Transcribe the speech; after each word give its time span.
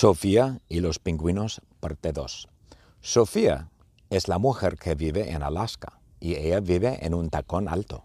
Sofía 0.00 0.60
y 0.68 0.78
los 0.78 1.00
pingüinos, 1.00 1.60
parte 1.80 2.12
2. 2.12 2.46
Sofía 3.00 3.68
es 4.10 4.28
la 4.28 4.38
mujer 4.38 4.78
que 4.78 4.94
vive 4.94 5.32
en 5.32 5.42
Alaska 5.42 5.98
y 6.20 6.36
ella 6.36 6.60
vive 6.60 7.04
en 7.04 7.14
un 7.14 7.30
tacón 7.30 7.68
alto. 7.68 8.04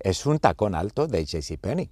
Es 0.00 0.26
un 0.26 0.38
tacón 0.38 0.74
alto 0.74 1.06
de 1.06 1.24
JCPenney. 1.24 1.88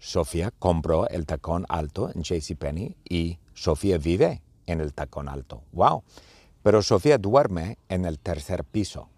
Sofía 0.00 0.50
compró 0.58 1.08
el 1.10 1.26
tacón 1.26 1.64
alto 1.68 2.10
en 2.12 2.24
JCPenney 2.24 2.96
y 3.08 3.38
Sofía 3.54 3.98
vive 3.98 4.42
en 4.66 4.80
el 4.80 4.92
tacón 4.92 5.28
alto. 5.28 5.62
¡Wow! 5.70 6.02
Pero 6.64 6.82
Sofía 6.82 7.18
duerme 7.18 7.78
en 7.88 8.04
el 8.04 8.18
tercer 8.18 8.64
piso. 8.64 9.10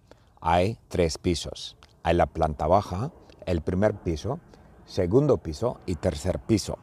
Hay 0.43 0.77
tres 0.89 1.17
pisos. 1.17 1.79
Hay 2.03 2.17
la 2.17 2.27
planta 2.27 2.67
baja, 2.67 3.13
el 3.47 3.63
primer 3.63 3.95
piso, 3.95 4.41
segundo 4.85 5.39
piso 5.39 5.81
y 5.87 5.95
tercer 5.95 6.39
piso. 6.39 6.77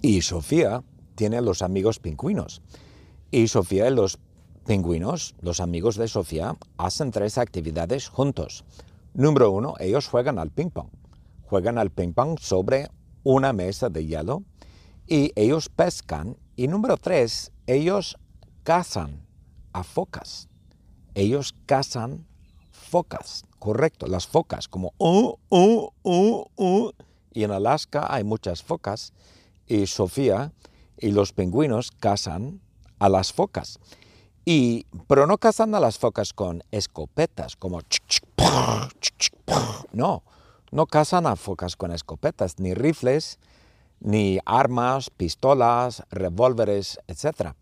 Y 0.00 0.22
Sofía 0.22 0.82
tiene 1.14 1.40
los 1.40 1.62
amigos 1.62 1.98
pingüinos. 1.98 2.62
Y 3.30 3.48
Sofía 3.48 3.88
y 3.88 3.94
los 3.94 4.18
pingüinos, 4.66 5.34
los 5.40 5.60
amigos 5.60 5.96
de 5.96 6.08
Sofía, 6.08 6.56
hacen 6.76 7.10
tres 7.10 7.38
actividades 7.38 8.08
juntos. 8.08 8.64
Número 9.14 9.50
uno, 9.50 9.74
ellos 9.78 10.08
juegan 10.08 10.38
al 10.38 10.50
ping 10.50 10.70
pong. 10.70 10.88
Juegan 11.42 11.78
al 11.78 11.90
ping 11.90 12.12
pong 12.12 12.38
sobre 12.38 12.88
una 13.24 13.52
mesa 13.52 13.88
de 13.88 14.06
hielo 14.06 14.42
y 15.06 15.32
ellos 15.34 15.68
pescan. 15.68 16.36
Y 16.56 16.68
número 16.68 16.96
tres, 16.96 17.52
ellos 17.66 18.16
cazan 18.62 19.26
a 19.72 19.82
focas. 19.82 20.48
Ellos 21.14 21.54
cazan 21.66 22.26
focas, 22.70 23.44
correcto, 23.58 24.06
las 24.06 24.26
focas, 24.26 24.68
como 24.68 24.92
uh, 24.98 25.34
uh, 25.50 25.88
uh, 26.02 26.44
uh. 26.56 26.90
Y 27.32 27.44
en 27.44 27.50
Alaska 27.50 28.06
hay 28.08 28.24
muchas 28.24 28.62
focas 28.62 29.12
y 29.66 29.86
Sofía 29.86 30.52
y 31.02 31.10
los 31.10 31.32
pingüinos 31.32 31.90
cazan 31.90 32.60
a 32.98 33.08
las 33.08 33.32
focas. 33.32 33.78
Y, 34.44 34.86
pero 35.08 35.26
no 35.26 35.36
cazan 35.36 35.74
a 35.74 35.80
las 35.80 35.98
focas 35.98 36.32
con 36.32 36.62
escopetas, 36.70 37.56
como... 37.56 37.80
No, 39.92 40.22
no 40.70 40.86
cazan 40.86 41.26
a 41.26 41.36
focas 41.36 41.76
con 41.76 41.92
escopetas, 41.92 42.58
ni 42.58 42.74
rifles, 42.74 43.38
ni 44.00 44.38
armas, 44.46 45.10
pistolas, 45.10 46.02
revólveres, 46.10 46.98
etc. 47.08 47.52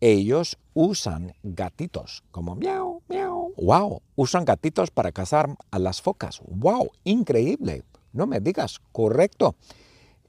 Ellos 0.00 0.58
usan 0.72 1.34
gatitos, 1.42 2.24
como 2.30 2.56
miau, 2.56 3.02
miau. 3.08 3.52
¡Wow! 3.56 4.02
Usan 4.16 4.44
gatitos 4.44 4.90
para 4.90 5.12
cazar 5.12 5.54
a 5.70 5.78
las 5.78 6.02
focas. 6.02 6.40
¡Wow! 6.46 6.90
Increíble. 7.04 7.84
No 8.12 8.26
me 8.26 8.40
digas, 8.40 8.80
correcto 8.92 9.54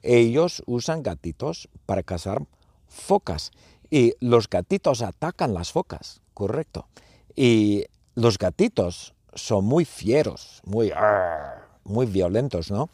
ellos 0.06 0.64
usan 0.66 1.04
gatitos 1.04 1.68
para 1.86 2.04
cazar 2.04 2.46
focas 2.88 3.52
y 3.90 4.14
los 4.20 4.50
gatitos 4.50 5.02
atacan 5.02 5.54
las 5.54 5.72
focas, 5.72 6.22
correcto. 6.34 6.88
Y 7.36 7.86
los 8.14 8.38
gatitos 8.38 9.14
son 9.34 9.66
muy 9.66 9.86
fieros, 9.86 10.62
muy, 10.66 10.92
muy 11.84 12.06
violentos, 12.06 12.72
¿no? 12.72 12.90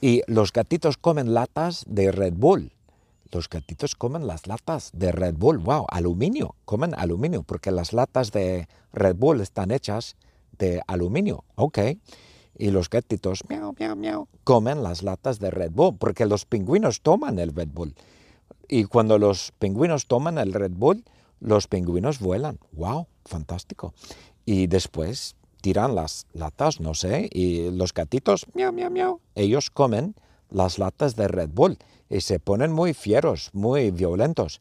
Y 0.00 0.22
los 0.26 0.52
gatitos 0.52 0.96
comen 0.96 1.34
latas 1.34 1.84
de 1.86 2.10
Red 2.10 2.34
Bull. 2.34 2.72
Los 3.30 3.48
gatitos 3.48 3.94
comen 3.94 4.26
las 4.26 4.46
latas 4.46 4.90
de 4.92 5.12
Red 5.12 5.34
Bull, 5.34 5.58
wow, 5.58 5.86
aluminio, 5.90 6.54
comen 6.64 6.94
aluminio, 6.94 7.42
porque 7.42 7.70
las 7.70 7.92
latas 7.92 8.30
de 8.30 8.68
Red 8.92 9.16
Bull 9.16 9.40
están 9.40 9.70
hechas 9.70 10.16
de 10.58 10.82
aluminio, 10.86 11.44
ok 11.56 11.78
y 12.56 12.70
los 12.70 12.88
gatitos, 12.88 13.42
miau, 13.48 13.74
miau, 13.78 13.96
miau, 13.96 14.28
comen 14.44 14.82
las 14.82 15.02
latas 15.02 15.38
de 15.40 15.50
Red 15.50 15.72
Bull, 15.72 15.96
porque 15.98 16.26
los 16.26 16.44
pingüinos 16.44 17.00
toman 17.00 17.38
el 17.38 17.54
Red 17.54 17.68
Bull. 17.72 17.94
Y 18.68 18.84
cuando 18.84 19.18
los 19.18 19.52
pingüinos 19.58 20.06
toman 20.06 20.38
el 20.38 20.52
Red 20.52 20.72
Bull, 20.72 21.04
los 21.40 21.66
pingüinos 21.66 22.18
vuelan. 22.20 22.58
¡Wow! 22.72 23.06
Fantástico. 23.24 23.92
Y 24.46 24.66
después 24.66 25.36
tiran 25.60 25.94
las 25.94 26.26
latas, 26.32 26.80
no 26.80 26.94
sé, 26.94 27.28
y 27.32 27.70
los 27.70 27.92
gatitos, 27.92 28.46
miau, 28.54 28.72
miau, 28.72 28.90
miau, 28.90 29.20
ellos 29.34 29.70
comen 29.70 30.14
las 30.50 30.78
latas 30.78 31.16
de 31.16 31.28
Red 31.28 31.50
Bull 31.52 31.78
y 32.08 32.20
se 32.20 32.38
ponen 32.38 32.72
muy 32.72 32.94
fieros, 32.94 33.50
muy 33.52 33.90
violentos. 33.90 34.60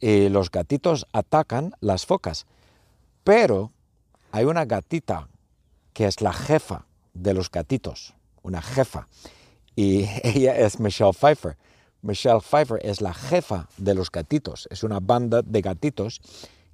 Y 0.00 0.28
los 0.28 0.50
gatitos 0.50 1.06
atacan 1.12 1.74
las 1.80 2.06
focas. 2.06 2.46
Pero 3.22 3.72
hay 4.32 4.44
una 4.44 4.64
gatita 4.64 5.28
que 5.92 6.06
es 6.06 6.20
la 6.20 6.32
jefa 6.32 6.86
de 7.14 7.32
los 7.32 7.50
gatitos, 7.50 8.14
una 8.42 8.60
jefa. 8.60 9.08
Y 9.74 10.06
ella 10.22 10.56
es 10.56 10.78
Michelle 10.78 11.12
Pfeiffer. 11.12 11.56
Michelle 12.02 12.40
Pfeiffer 12.40 12.78
es 12.82 13.00
la 13.00 13.14
jefa 13.14 13.68
de 13.78 13.94
los 13.94 14.10
gatitos. 14.10 14.68
Es 14.70 14.82
una 14.82 15.00
banda 15.00 15.40
de 15.42 15.62
gatitos 15.62 16.20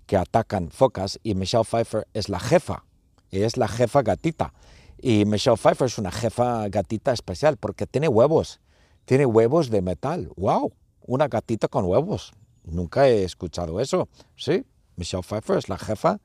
que 0.07 0.17
atacan 0.17 0.71
focas 0.71 1.21
y 1.23 1.37
Michelle 1.37 1.65
Pfeiffer 1.65 2.09
es 2.15 2.29
la 2.29 2.41
jefa. 2.41 2.85
es 3.31 3.57
la 3.57 3.69
jefa 3.69 4.03
gatita. 4.03 4.53
Y 5.01 5.25
Michelle 5.25 5.57
Pfeiffer 5.57 5.87
es 5.87 5.99
una 5.99 6.11
jefa 6.11 6.69
gatita 6.69 7.13
especial 7.13 7.57
porque 7.57 7.87
tiene 7.87 8.09
huevos. 8.09 8.61
Tiene 9.05 9.25
huevos 9.25 9.71
de 9.71 9.83
metal. 9.83 10.31
¡Wow! 10.37 10.73
Una 11.07 11.29
gatita 11.29 11.69
con 11.69 11.85
huevos. 11.85 12.33
Nunca 12.65 13.09
he 13.09 13.23
escuchado 13.23 13.81
eso. 13.81 14.09
Sí, 14.37 14.65
Michelle 14.97 15.23
Pfeiffer 15.23 15.59
es 15.59 15.69
la 15.69 15.79
jefa 15.79 16.21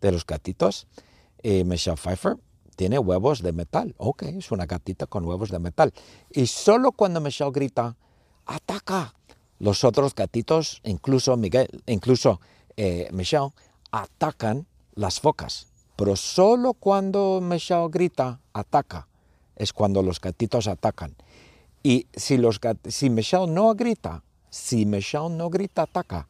de 0.00 0.12
los 0.12 0.26
gatitos. 0.26 0.86
Michelle 1.42 1.96
Pfeiffer 1.96 2.36
tiene 2.80 2.98
huevos 2.98 3.42
de 3.42 3.52
metal. 3.52 3.94
Ok, 3.98 4.22
es 4.22 4.50
una 4.52 4.64
gatita 4.64 5.04
con 5.04 5.26
huevos 5.26 5.50
de 5.50 5.58
metal. 5.58 5.92
Y 6.30 6.46
solo 6.46 6.92
cuando 6.92 7.20
Michelle 7.20 7.50
grita, 7.50 7.94
ataca, 8.46 9.12
los 9.58 9.84
otros 9.84 10.14
gatitos, 10.14 10.80
incluso 10.84 11.36
Miguel, 11.36 11.68
incluso 11.84 12.40
eh, 12.78 13.10
Michelle, 13.12 13.50
atacan 13.90 14.66
las 14.94 15.20
focas. 15.20 15.66
Pero 15.94 16.16
solo 16.16 16.72
cuando 16.72 17.42
Michelle 17.42 17.88
grita, 17.90 18.40
ataca, 18.54 19.06
es 19.56 19.74
cuando 19.74 20.02
los 20.02 20.18
gatitos 20.18 20.66
atacan. 20.66 21.14
Y 21.82 22.06
si, 22.14 22.38
los 22.38 22.58
si 22.88 23.10
Michelle 23.10 23.46
no 23.46 23.74
grita, 23.74 24.22
si 24.48 24.86
Michelle 24.86 25.28
no 25.28 25.50
grita, 25.50 25.82
ataca, 25.82 26.28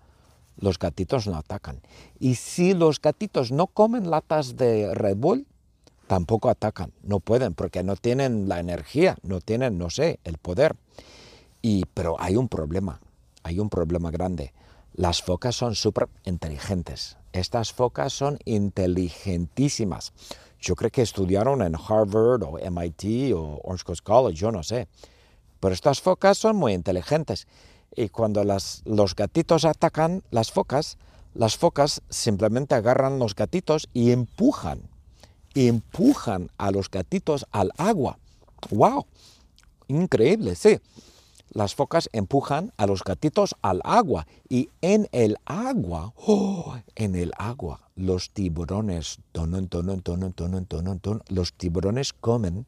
los 0.57 0.81
gatitos 0.81 1.29
no 1.29 1.37
atacan. 1.37 1.81
Y 2.19 2.35
si 2.35 2.75
los 2.75 3.01
gatitos 3.01 3.53
no 3.53 3.69
comen 3.69 4.11
latas 4.11 4.57
de 4.57 4.93
Red 4.97 5.17
Bull, 5.17 5.47
tampoco 6.11 6.51
atacan, 6.51 6.93
no 7.05 7.21
pueden 7.21 7.55
porque 7.55 7.85
no 7.85 7.95
tienen 7.95 8.49
la 8.49 8.59
energía, 8.59 9.17
no 9.23 9.41
tienen, 9.41 9.79
no 9.79 9.91
sé, 9.91 10.19
el 10.25 10.39
poder. 10.39 10.75
Y, 11.63 11.85
pero 11.95 12.17
hay 12.19 12.35
un 12.35 12.49
problema, 12.49 13.01
hay 13.45 13.61
un 13.61 13.71
problema 13.71 14.11
grande. 14.11 14.53
Las 14.93 15.23
focas 15.23 15.55
son 15.55 15.77
súper 15.77 16.09
inteligentes. 16.25 17.17
Estas 17.33 17.73
focas 17.73 18.13
son 18.13 18.41
inteligentísimas. 18.45 20.13
Yo 20.61 20.75
creo 20.75 20.91
que 20.91 21.03
estudiaron 21.03 21.63
en 21.63 21.77
Harvard 21.77 22.43
o 22.43 22.59
MIT 22.59 23.33
o 23.33 23.61
Orange 23.63 23.85
Coast 23.85 24.03
College, 24.03 24.35
yo 24.35 24.51
no 24.51 24.65
sé. 24.65 24.89
Pero 25.61 25.73
estas 25.73 26.01
focas 26.01 26.39
son 26.39 26.57
muy 26.57 26.73
inteligentes. 26.73 27.47
Y 27.95 28.09
cuando 28.09 28.43
las, 28.43 28.83
los 28.85 29.15
gatitos 29.15 29.65
atacan 29.65 30.25
las 30.33 30.51
focas, 30.51 30.99
las 31.35 31.57
focas 31.57 32.03
simplemente 32.09 32.75
agarran 32.75 33.21
los 33.21 33.37
gatitos 33.37 33.89
y 33.95 34.11
empujan 34.11 34.90
empujan 35.55 36.51
a 36.59 36.71
los 36.71 36.91
gatitos 36.91 37.47
al 37.51 37.71
agua. 37.77 38.19
¡Wow! 38.71 39.07
Increíble, 39.89 40.55
sí. 40.55 40.79
Las 41.53 41.75
focas 41.75 42.09
empujan 42.13 42.73
a 42.77 42.87
los 42.87 43.03
gatitos 43.03 43.57
al 43.61 43.81
agua 43.83 44.27
y 44.49 44.71
en 44.83 45.09
el 45.11 45.37
agua, 45.47 46.13
oh, 46.17 46.77
en 46.95 47.17
el 47.17 47.33
agua, 47.37 47.81
los 47.97 48.31
tiburones, 48.31 49.19
los 51.29 51.53
tiburones 51.55 52.13
comen 52.13 52.67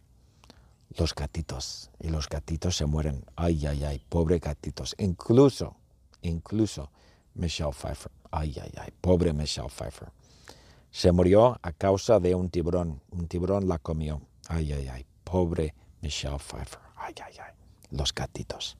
los 0.98 1.14
gatitos 1.14 1.90
y 2.00 2.08
los 2.08 2.28
gatitos 2.28 2.76
se 2.76 2.86
mueren. 2.86 3.24
Ay, 3.36 3.66
ay, 3.66 3.84
ay, 3.84 4.02
pobre 4.08 4.38
gatitos. 4.38 4.94
Incluso, 4.98 5.76
incluso 6.22 6.90
Michelle 7.34 7.72
Pfeiffer. 7.72 8.10
Ay, 8.30 8.56
ay, 8.60 8.72
ay, 8.78 8.92
pobre 9.00 9.32
Michelle 9.32 9.68
Pfeiffer. 9.68 10.08
Se 10.92 11.10
murió 11.10 11.58
a 11.62 11.72
causa 11.72 12.20
de 12.20 12.34
un 12.34 12.50
tiburón. 12.50 13.00
Un 13.10 13.26
tiburón 13.26 13.66
la 13.66 13.78
comió. 13.78 14.20
Ay, 14.46 14.72
ay, 14.74 14.88
ay. 14.88 15.06
Pobre 15.24 15.74
Michelle 16.02 16.36
Pfeiffer. 16.36 16.80
Ay, 16.96 17.14
ay, 17.24 17.34
ay. 17.42 17.54
Los 17.90 18.12
gatitos. 18.12 18.76